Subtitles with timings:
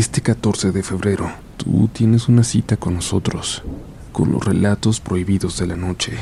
[0.00, 3.62] Este 14 de febrero, tú tienes una cita con nosotros,
[4.12, 6.14] con los relatos prohibidos de la noche.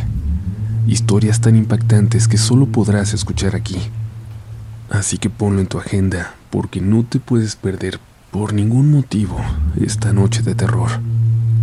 [0.88, 3.76] Historias tan impactantes que solo podrás escuchar aquí.
[4.90, 8.00] Así que ponlo en tu agenda, porque no te puedes perder
[8.32, 9.38] por ningún motivo
[9.80, 10.90] esta noche de terror.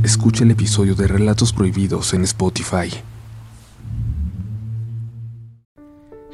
[0.01, 2.91] Escucha el episodio de Relatos Prohibidos en Spotify.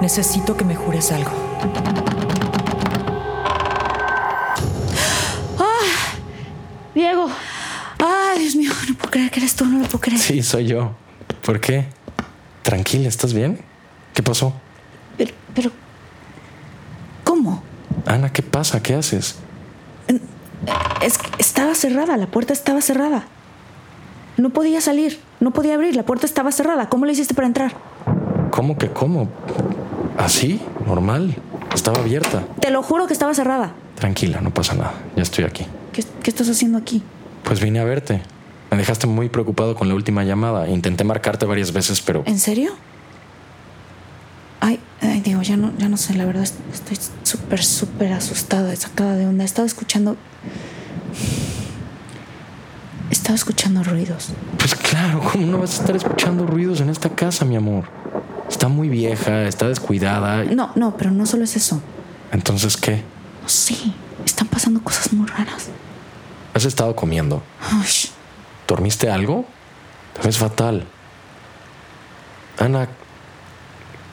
[0.00, 1.30] Necesito que me jures algo.
[5.58, 6.16] ¡Ah!
[6.94, 7.28] Diego.
[7.98, 10.18] Ay, Dios mío, no puedo creer que eres tú, no lo puedo creer.
[10.20, 10.92] Sí, soy yo.
[11.44, 11.86] ¿Por qué?
[12.62, 13.60] Tranquila, ¿estás bien?
[14.14, 14.54] ¿Qué pasó?
[15.18, 15.70] Pero, pero,
[17.24, 17.62] ¿cómo?
[18.06, 18.82] Ana, ¿qué pasa?
[18.82, 19.36] ¿Qué haces?
[21.02, 23.24] Es que estaba cerrada, la puerta estaba cerrada.
[24.36, 26.88] No podía salir, no podía abrir, la puerta estaba cerrada.
[26.88, 27.72] ¿Cómo le hiciste para entrar?
[28.50, 29.28] ¿Cómo que cómo?
[30.18, 30.60] ¿Así?
[30.86, 31.36] ¿Normal?
[31.74, 32.42] Estaba abierta.
[32.60, 33.72] Te lo juro que estaba cerrada.
[33.96, 34.94] Tranquila, no pasa nada.
[35.16, 35.66] Ya estoy aquí.
[35.92, 37.02] ¿Qué, qué estás haciendo aquí?
[37.44, 38.20] Pues vine a verte.
[38.70, 40.68] Me dejaste muy preocupado con la última llamada.
[40.68, 42.22] Intenté marcarte varias veces, pero...
[42.26, 42.72] ¿En serio?
[44.60, 48.74] Ay, ay, digo, ya no, ya no sé, la verdad est- estoy súper, súper asustada,
[48.76, 49.44] sacada de onda.
[49.44, 50.16] Estaba escuchando.
[53.10, 54.28] Estaba escuchando ruidos.
[54.58, 57.84] Pues claro, ¿cómo no vas a estar escuchando ruidos en esta casa, mi amor?
[58.50, 60.44] Está muy vieja, está descuidada.
[60.44, 61.80] No, no, pero no solo es eso.
[62.32, 63.02] Entonces, ¿qué?
[63.42, 63.94] No, sí,
[64.24, 65.68] están pasando cosas muy raras.
[66.52, 67.42] ¿Has estado comiendo?
[67.70, 67.86] Ay,
[68.66, 69.44] ¿Dormiste algo?
[70.14, 70.84] Te ves fatal.
[72.58, 72.88] Ana,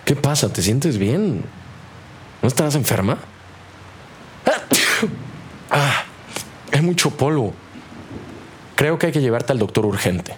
[0.05, 0.49] ¿qué pasa?
[0.49, 1.43] ¿Te sientes bien?
[2.41, 3.17] ¿No estarás enferma?
[5.69, 6.03] Ah,
[6.71, 7.53] hay mucho polvo.
[8.75, 10.33] Creo que hay que llevarte al doctor urgente.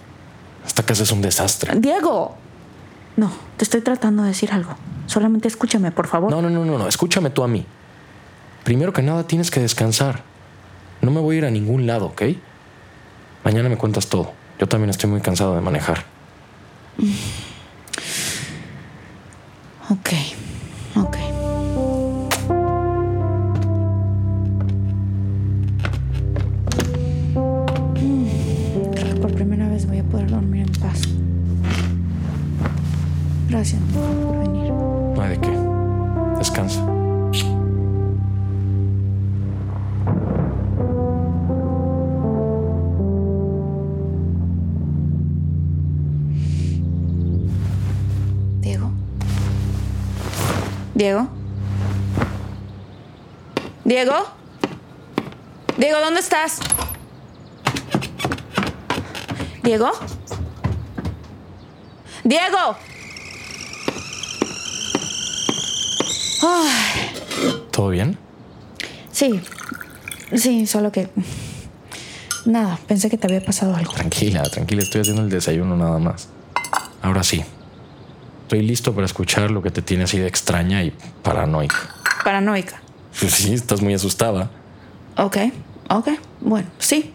[0.66, 1.72] Esta casa es un desastre.
[1.76, 2.36] Diego.
[3.20, 4.74] No, te estoy tratando de decir algo.
[5.04, 6.30] Solamente escúchame, por favor.
[6.30, 6.88] No, no, no, no, no.
[6.88, 7.66] Escúchame tú a mí.
[8.64, 10.22] Primero que nada, tienes que descansar.
[11.02, 12.22] No me voy a ir a ningún lado, ¿ok?
[13.44, 14.32] Mañana me cuentas todo.
[14.58, 16.06] Yo también estoy muy cansado de manejar.
[19.90, 20.12] Ok,
[20.96, 21.29] ok.
[51.00, 51.28] Diego.
[53.86, 54.12] Diego.
[55.78, 56.58] Diego, ¿dónde estás?
[59.62, 59.92] Diego.
[62.22, 62.76] Diego.
[66.42, 67.10] Ay,
[67.70, 68.18] ¿Todo bien?
[69.10, 69.40] sí,
[70.36, 71.08] sí, solo que...
[72.44, 73.94] Nada, pensé que te había pasado algo.
[73.94, 74.82] Tranquila, tranquila.
[74.82, 76.28] Estoy haciendo el desayuno nada más.
[77.00, 77.42] Ahora sí.
[78.50, 80.90] Estoy listo para escuchar lo que te tiene así de extraña y
[81.22, 81.76] paranoica.
[82.24, 82.80] Paranoica.
[83.20, 84.50] Pues sí, estás muy asustada.
[85.16, 85.36] Ok,
[85.88, 86.08] ok.
[86.40, 87.14] Bueno, sí.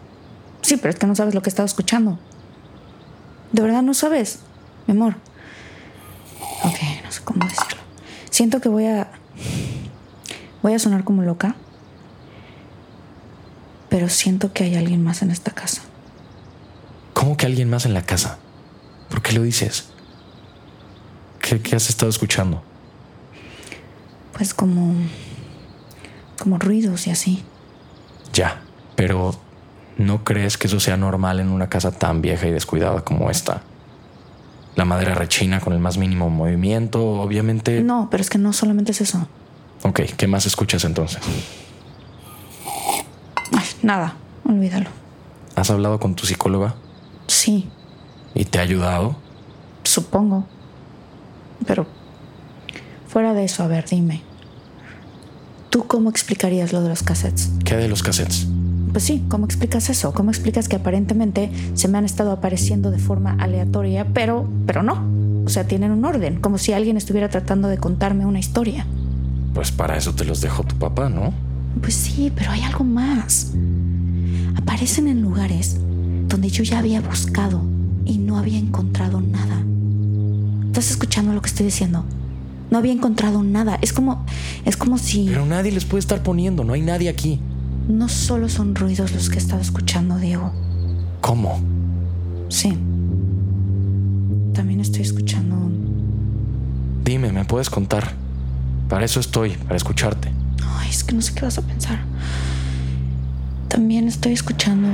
[0.62, 2.18] Sí, pero es que no sabes lo que he estado escuchando.
[3.52, 4.40] De verdad no sabes,
[4.88, 5.18] mi amor.
[6.64, 7.81] Ok, no sé cómo decirlo.
[8.30, 9.12] Siento que voy a.
[10.62, 11.58] Voy a sonar como loca.
[13.90, 15.81] Pero siento que hay alguien más en esta casa.
[17.14, 18.38] ¿Cómo que alguien más en la casa?
[19.10, 19.90] ¿Por qué lo dices?
[21.47, 22.63] ¿Qué, qué has estado escuchando?
[24.33, 24.95] Pues como.
[26.39, 27.44] como ruidos y así.
[28.33, 28.62] Ya,
[28.95, 29.36] pero
[29.97, 33.62] ¿No crees que eso sea normal en una casa tan vieja y descuidada como esta?
[34.75, 37.81] La madera rechina con el más mínimo movimiento, obviamente.
[37.81, 39.25] No, pero es que no solamente es eso.
[39.83, 41.21] Ok, ¿qué más escuchas entonces?
[43.53, 44.89] Ay, nada, olvídalo.
[45.56, 46.75] ¿Has hablado con tu psicóloga?
[47.27, 47.69] Sí,
[48.33, 49.15] ¿Y te ha ayudado?
[49.83, 50.45] supongo.
[51.66, 51.86] Pero
[53.08, 54.22] fuera de eso, a ver, dime.
[55.70, 57.52] ¿Tú cómo explicarías lo de los cassettes?
[57.64, 58.48] ¿Qué de los cassettes?
[58.92, 60.14] Pues sí, ¿cómo explicas eso?
[60.14, 65.06] ¿Cómo explicas que aparentemente se me han estado apareciendo de forma aleatoria, pero, pero no?
[65.46, 68.88] O sea, tienen un orden, como si alguien estuviera tratando de contarme una historia.
[69.54, 71.34] Pues para eso te los dejó tu papá, ¿no?
[71.82, 73.52] Pues sí, pero hay algo más.
[74.56, 75.78] Aparecen en lugares
[76.28, 77.62] donde yo ya había buscado
[78.06, 79.62] y no había encontrado nada.
[80.75, 82.04] ¿Estás escuchando lo que estoy diciendo?
[82.69, 83.80] No había encontrado nada.
[83.81, 84.25] Es como,
[84.66, 87.39] es como si Pero nadie les puede estar poniendo, no hay nadie aquí.
[87.88, 90.51] no solo son ruidos los que he estado escuchando, Diego.
[91.22, 91.62] ¿Cómo?
[92.50, 92.77] Sí.
[94.54, 95.56] También estoy escuchando.
[97.06, 98.12] Dime, ¿me puedes contar?
[98.89, 100.30] Para eso estoy, para escucharte.
[100.78, 102.00] Ay, es que no sé qué vas a pensar.
[103.69, 104.89] También estoy escuchando.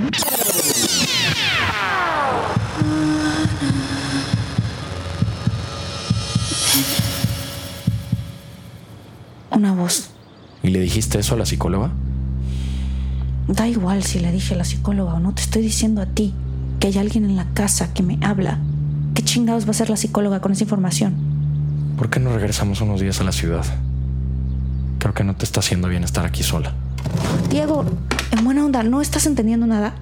[9.61, 10.09] Una voz.
[10.63, 11.91] ¿Y le dijiste eso a la psicóloga?
[13.47, 16.33] Da igual si le dije a la psicóloga o no, te estoy diciendo a ti
[16.79, 18.57] que hay alguien en la casa que me habla.
[19.13, 21.13] ¿Qué chingados va a ser la psicóloga con esa información?
[21.95, 23.63] ¿Por qué no regresamos unos días a la ciudad?
[24.97, 26.73] Creo que no te está haciendo bien estar aquí sola.
[27.51, 27.85] Diego,
[28.31, 29.93] en buena onda, ¿no estás entendiendo nada?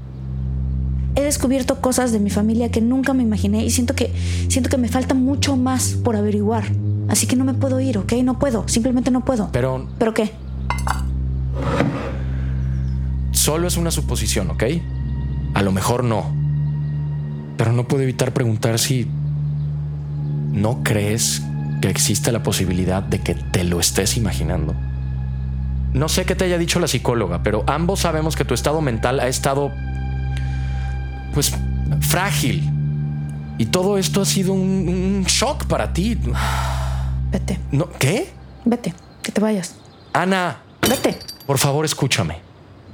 [1.15, 4.13] He descubierto cosas de mi familia que nunca me imaginé y siento que
[4.47, 6.63] siento que me falta mucho más por averiguar.
[7.09, 8.13] Así que no me puedo ir, ¿ok?
[8.23, 9.49] No puedo, simplemente no puedo.
[9.51, 10.31] Pero ¿Pero qué?
[13.31, 14.63] solo es una suposición, ¿ok?
[15.53, 16.31] A lo mejor no.
[17.57, 19.07] Pero no puedo evitar preguntar si...
[20.51, 21.41] ¿No crees
[21.81, 24.75] que existe la posibilidad de que te lo estés imaginando?
[25.93, 29.19] No sé qué te haya dicho la psicóloga, pero ambos sabemos que tu estado mental
[29.19, 29.71] ha estado...
[31.33, 31.51] pues
[32.01, 32.69] frágil.
[33.57, 36.17] Y todo esto ha sido un, un shock para ti.
[37.31, 37.89] Vete, ¿No?
[37.99, 38.29] ¿Qué?
[38.65, 39.75] vete, que te vayas.
[40.13, 41.17] Ana, Vete.
[41.45, 42.39] por favor escúchame.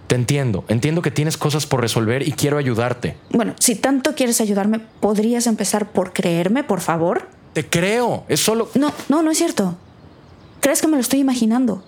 [0.07, 3.17] Te entiendo, entiendo que tienes cosas por resolver y quiero ayudarte.
[3.31, 7.27] Bueno, si tanto quieres ayudarme, ¿podrías empezar por creerme, por favor?
[7.53, 8.69] Te creo, es solo...
[8.75, 9.75] No, no, no es cierto.
[10.59, 11.83] Crees que me lo estoy imaginando.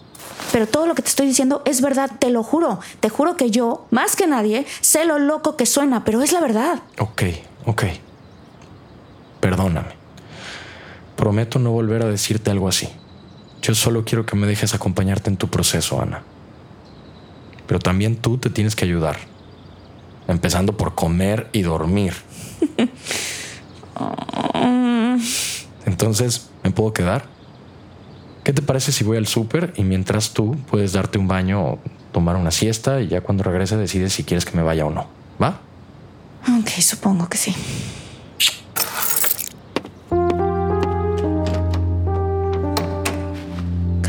[0.51, 2.79] Pero todo lo que te estoy diciendo es verdad, te lo juro.
[3.01, 6.39] Te juro que yo, más que nadie, sé lo loco que suena, pero es la
[6.39, 6.79] verdad.
[6.99, 7.23] Ok,
[7.65, 7.83] ok.
[9.39, 9.95] Perdóname.
[11.17, 12.87] Prometo no volver a decirte algo así.
[13.61, 16.23] Yo solo quiero que me dejes acompañarte en tu proceso, Ana.
[17.67, 19.17] Pero también tú te tienes que ayudar.
[20.27, 22.13] Empezando por comer y dormir.
[25.85, 27.25] Entonces, ¿me puedo quedar?
[28.43, 31.79] ¿Qué te parece si voy al súper y mientras tú puedes darte un baño o
[32.13, 35.07] tomar una siesta y ya cuando regrese decides si quieres que me vaya o no?
[35.41, 35.59] ¿Va?
[36.59, 37.53] Ok, supongo que sí.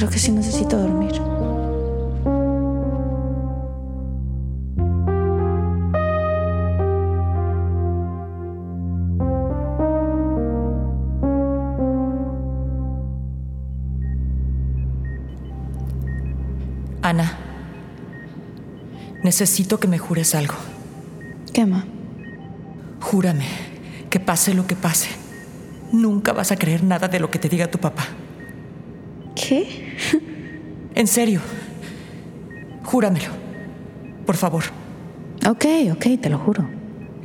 [0.09, 1.13] Creo que sí necesito dormir.
[17.03, 17.37] Ana,
[19.23, 20.55] necesito que me jures algo.
[21.53, 21.85] ¿Qué, ma?
[23.01, 23.45] Júrame
[24.09, 25.11] que pase lo que pase.
[25.93, 28.07] Nunca vas a creer nada de lo que te diga tu papá.
[29.35, 29.88] ¿Qué?
[30.99, 31.41] En serio.
[32.83, 33.31] Júramelo.
[34.27, 34.65] Por favor.
[35.49, 36.69] Ok, ok, te lo juro.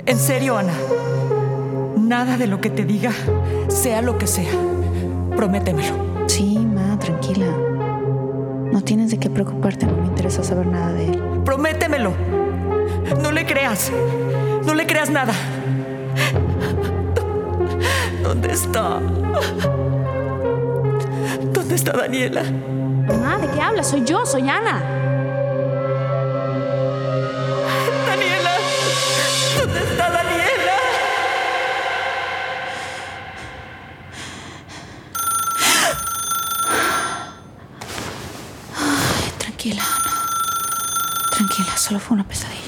[0.06, 0.74] En serio, Ana.
[1.98, 3.12] Nada de lo que te diga,
[3.70, 4.52] sea lo que sea.
[5.36, 6.28] Prométemelo.
[6.28, 7.48] Sí, ma, tranquila.
[8.72, 11.24] No tienes de qué preocuparte, no me interesa saber nada de él.
[11.44, 12.14] Prométemelo.
[13.24, 13.92] No le creas.
[14.68, 15.34] No le creas nada.
[18.22, 19.00] ¿Dónde está?
[21.52, 22.44] ¿Dónde está Daniela?
[23.08, 23.90] Ma, ¿de qué hablas?
[23.90, 24.82] Soy yo, soy Ana.
[28.08, 28.52] Daniela.
[29.58, 30.78] ¿Dónde está Daniela?
[39.40, 40.12] Tranquila, Ana.
[41.32, 42.60] Tranquila, solo fue una pesadilla.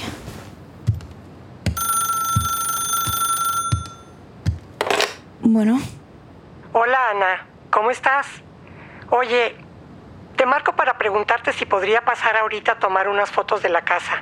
[5.41, 5.79] Bueno,
[6.73, 8.27] Hola Ana, ¿cómo estás?
[9.09, 9.55] Oye,
[10.45, 14.21] te marco para preguntarte si podría pasar ahorita a tomar unas fotos de la casa.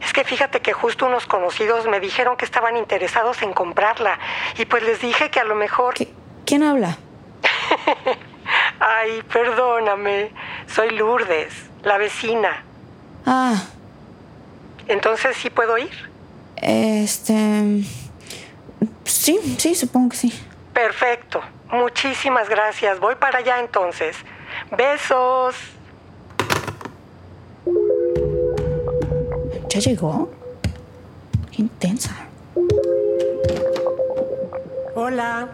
[0.00, 4.18] Es que fíjate que justo unos conocidos me dijeron que estaban interesados en comprarla
[4.56, 5.92] y pues les dije que a lo mejor...
[5.92, 6.10] ¿Qué-
[6.46, 6.96] ¿Quién habla?
[8.80, 10.30] Ay, perdóname.
[10.68, 12.64] Soy Lourdes, la vecina.
[13.26, 13.62] Ah,
[14.86, 16.10] Entonces sí puedo ir.
[16.56, 17.82] este...
[19.04, 20.46] Sí, sí, supongo que sí.
[20.72, 21.42] Perfecto.
[21.70, 22.98] Muchísimas gracias.
[23.00, 24.16] Voy para allá entonces.
[24.76, 25.54] Besos.
[29.68, 30.30] ¿Ya llegó?
[31.50, 32.14] Qué intensa.
[34.94, 35.48] Hola.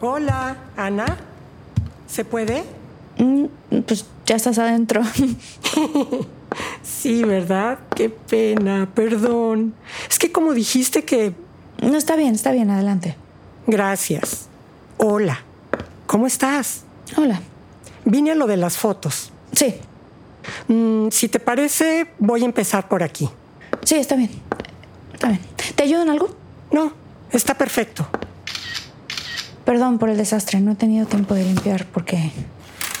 [0.00, 1.16] Hola, Ana.
[2.06, 2.64] ¿Se puede?
[3.18, 3.46] Mm,
[3.86, 5.02] pues ya estás adentro.
[6.82, 7.78] Sí, ¿verdad?
[7.94, 9.74] Qué pena, perdón.
[10.08, 11.34] Es que como dijiste que...
[11.82, 13.16] no, está bien, está bien, adelante.
[13.66, 14.48] Gracias.
[14.96, 15.40] Hola.
[16.06, 16.84] ¿Cómo estás?
[17.16, 17.40] Hola.
[18.06, 19.30] Vine a lo de las fotos.
[19.52, 19.74] Sí,
[20.68, 23.28] Mm, si te parece, voy a empezar por aquí.
[23.82, 24.30] sí, está bien.
[25.12, 25.40] Está bien.
[25.74, 26.28] ¿Te ayudo en algo?
[26.70, 26.92] No,
[27.32, 28.06] está perfecto.
[29.64, 32.30] Perdón por el desastre, no he tenido tiempo de limpiar porque,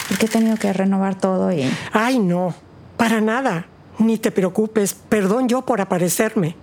[0.08, 1.70] porque he tenido que renovar todo y...
[1.92, 2.52] Ay, no,
[2.96, 3.66] para nada.
[3.98, 4.94] Ni te preocupes.
[4.94, 6.56] Perdón yo por aparecerme.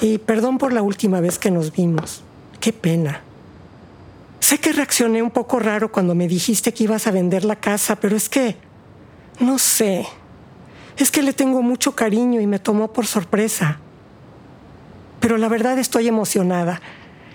[0.00, 2.22] Y perdón por la última vez que nos vimos.
[2.60, 3.20] Qué pena.
[4.48, 7.96] Sé que reaccioné un poco raro cuando me dijiste que ibas a vender la casa,
[7.96, 8.56] pero es que...
[9.40, 10.06] No sé.
[10.96, 13.78] Es que le tengo mucho cariño y me tomó por sorpresa.
[15.20, 16.80] Pero la verdad estoy emocionada.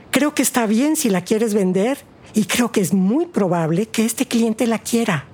[0.09, 1.99] Creo que está bien si la quieres vender
[2.33, 5.25] y creo que es muy probable que este cliente la quiera.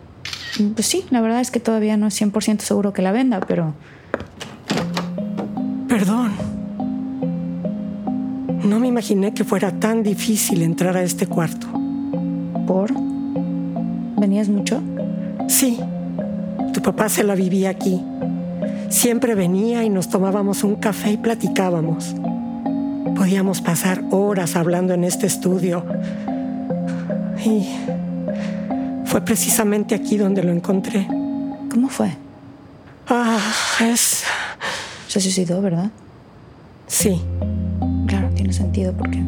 [0.75, 3.74] Pues sí, la verdad es que todavía no es 100% seguro que la venda, pero...
[5.88, 6.58] Perdón.
[8.63, 11.67] No me imaginé que fuera tan difícil entrar a este cuarto.
[12.67, 12.91] ¿Por?
[14.17, 14.81] ¿Venías mucho?
[15.47, 15.79] Sí,
[16.73, 18.01] tu papá se la vivía aquí.
[18.89, 22.15] Siempre venía y nos tomábamos un café y platicábamos.
[23.15, 25.85] Podíamos pasar horas hablando en este estudio.
[27.45, 27.65] Y
[29.05, 31.07] fue precisamente aquí donde lo encontré.
[31.71, 32.11] ¿Cómo fue?
[33.07, 33.39] Ah,
[33.81, 34.23] es...
[35.07, 35.89] Se suicidó, ¿verdad?
[36.87, 37.21] Sí,
[38.39, 39.22] tiene sentido porque...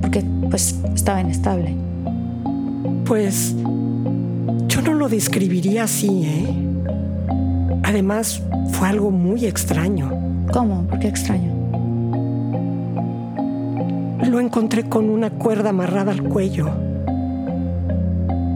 [0.00, 1.74] Porque, pues, estaba inestable.
[3.04, 3.56] Pues
[4.68, 6.46] yo no lo describiría así, ¿eh?
[7.82, 8.40] Además,
[8.70, 10.12] fue algo muy extraño.
[10.52, 10.86] ¿Cómo?
[10.86, 11.52] ¿Por qué extraño?
[14.30, 16.70] Lo encontré con una cuerda amarrada al cuello,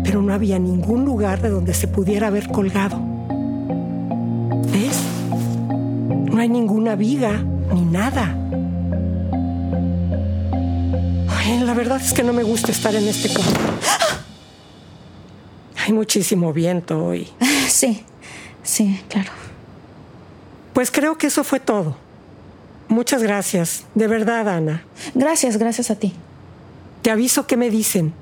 [0.05, 3.00] pero no había ningún lugar de donde se pudiera haber colgado.
[4.73, 5.03] ¿Ves?
[6.33, 7.43] No hay ninguna viga
[7.75, 8.38] ni nada.
[11.68, 13.60] La verdad es que no me gusta estar en este cuarto.
[15.84, 17.28] Hay muchísimo viento hoy.
[17.68, 18.02] Sí,
[18.62, 19.30] sí, claro.
[20.72, 21.98] Pues creo que eso fue todo.
[22.88, 23.84] Muchas gracias.
[23.94, 24.82] De verdad, Ana.
[25.14, 26.14] Gracias, gracias a ti.
[27.02, 28.14] Te aviso qué me dicen,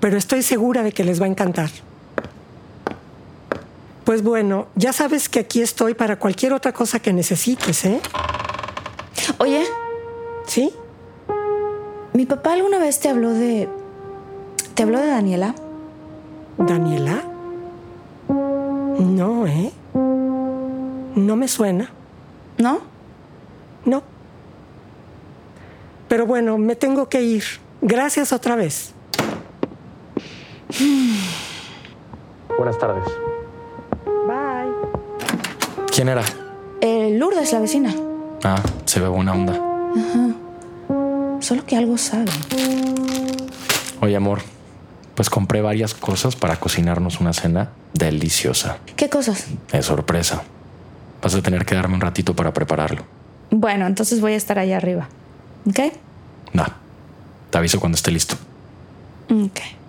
[0.00, 1.70] pero estoy segura de que les va a encantar.
[4.04, 8.00] Pues bueno, ya sabes que aquí estoy para cualquier otra cosa que necesites, ¿eh?
[9.38, 9.64] Oye,
[10.46, 10.72] ¿Sí?
[12.12, 13.68] Mi papá alguna vez te habló de...
[14.74, 15.54] ¿Te habló de Daniela?
[16.58, 17.22] ¿Daniela?
[18.28, 19.72] No, ¿eh?
[19.94, 21.90] No me suena.
[22.58, 22.80] ¿No?
[23.84, 24.02] No.
[26.08, 27.44] Pero bueno, me tengo que ir.
[27.82, 28.92] Gracias otra vez.
[32.56, 33.04] Buenas tardes.
[34.26, 34.72] Bye.
[35.94, 36.22] ¿Quién era?
[36.80, 37.94] Eh, Lourdes, la vecina.
[38.44, 39.60] Ah, se ve buena onda.
[41.50, 42.30] Solo que algo sabe.
[44.00, 44.38] Oye, amor,
[45.16, 48.78] pues compré varias cosas para cocinarnos una cena deliciosa.
[48.94, 49.48] ¿Qué cosas?
[49.72, 50.44] Es sorpresa.
[51.20, 53.02] Vas a tener que darme un ratito para prepararlo.
[53.50, 55.08] Bueno, entonces voy a estar allá arriba.
[55.66, 55.92] ¿Ok?
[56.52, 56.66] No.
[57.50, 58.36] Te aviso cuando esté listo.
[59.28, 59.79] Ok.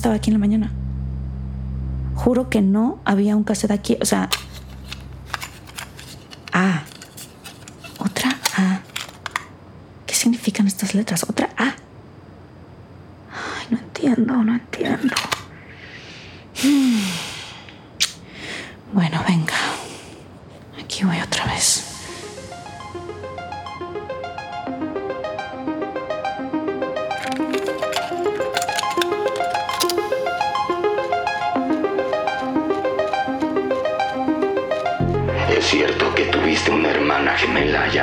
[0.00, 0.72] Estaba aquí en la mañana.
[2.14, 3.98] Juro que no había un cassette aquí.
[4.00, 4.30] O sea.
[6.54, 6.84] Ah.
[7.98, 8.80] Otra A.
[10.06, 11.24] ¿Qué significan estas letras?
[11.28, 11.74] Otra A.
[13.30, 15.14] Ay, no entiendo, no entiendo.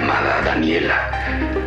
[0.07, 1.66] Llamada Daniela?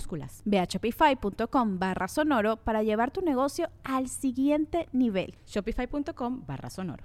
[0.00, 0.42] minúsculas.
[0.44, 5.34] Ve a shopify.com barra sonoro para llevar tu negocio al siguiente nivel.
[5.46, 7.04] Shopify.com barra sonoro.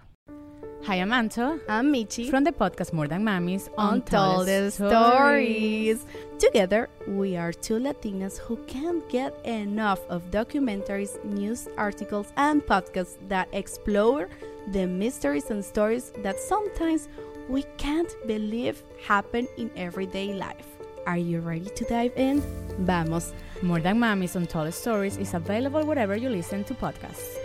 [0.88, 1.60] Hi, I'm Anto.
[1.68, 2.30] I'm Michi.
[2.30, 6.06] From the podcast More Than Mamis Untold Stories.
[6.38, 13.17] Together, we are two Latinas who can't get enough of documentaries, news articles, and podcasts
[13.30, 14.30] that explore
[14.74, 17.08] the mysteries and stories that sometimes
[17.50, 20.75] we can't believe happen in everyday life.
[21.06, 22.41] Are you ready to dive in?
[22.80, 23.34] Vamos.
[23.62, 27.38] More Than Mamis Tall Stories is available wherever you listen to podcasts.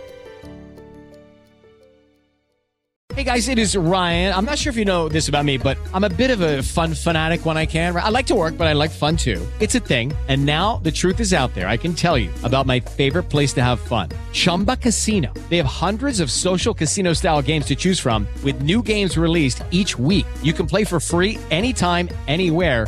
[3.13, 4.33] Hey guys, it is Ryan.
[4.33, 6.63] I'm not sure if you know this about me, but I'm a bit of a
[6.63, 7.95] fun fanatic when I can.
[7.95, 9.45] I like to work, but I like fun too.
[9.59, 10.11] It's a thing.
[10.27, 11.67] And now the truth is out there.
[11.67, 15.31] I can tell you about my favorite place to have fun Chumba Casino.
[15.49, 19.61] They have hundreds of social casino style games to choose from, with new games released
[19.69, 20.25] each week.
[20.41, 22.87] You can play for free anytime, anywhere